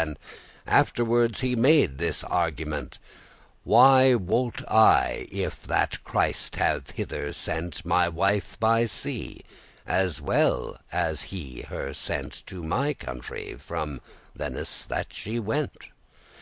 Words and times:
And 0.00 0.18
afterward 0.66 1.36
he 1.36 1.54
made 1.54 2.00
his 2.00 2.24
argument, 2.24 2.98
"What 3.64 4.22
wot 4.22 4.62
I, 4.66 5.28
if 5.30 5.64
that 5.66 6.02
Christ 6.04 6.56
have 6.56 6.88
hither 6.92 7.34
sent 7.34 7.84
My 7.84 8.08
wife 8.08 8.58
by 8.58 8.86
sea, 8.86 9.42
as 9.86 10.18
well 10.18 10.80
as 10.90 11.24
he 11.24 11.66
her 11.68 11.92
sent 11.92 12.46
To 12.46 12.62
my 12.62 12.94
country, 12.94 13.56
from 13.58 14.00
thennes 14.38 14.86
that 14.86 15.12
she 15.12 15.38
went?" 15.38 15.76